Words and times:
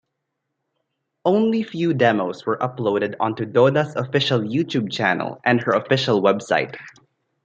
Only 1.25 1.61
few 1.61 1.93
demos 1.93 2.43
were 2.43 2.57
uploaded 2.57 3.13
onto 3.19 3.45
Doda's 3.45 3.95
official 3.95 4.39
YouTube 4.39 4.91
channel 4.91 5.39
and 5.45 5.61
her 5.61 5.73
official 5.73 6.23
website. 6.23 6.75